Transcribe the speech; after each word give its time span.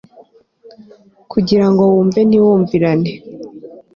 kugirango 1.31 1.81
wumve 1.91 2.19
ntiwumvirane 2.25 3.11